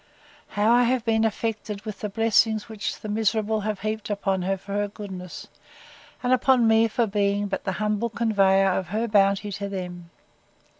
[0.57, 4.57] —How have I been affected with the blessings which the miserable have heaped upon her
[4.57, 5.47] for her goodness,
[6.23, 10.09] and upon me for being but the humble conveyer of her bounty to them!